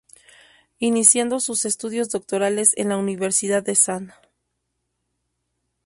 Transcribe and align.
Iniciando 0.79 1.39
sus 1.39 1.63
estudios 1.65 2.09
doctorales 2.09 2.75
en 2.75 2.89
la 2.89 2.97
Universidad 2.97 3.61
de 3.61 3.75
Sn. 3.75 4.11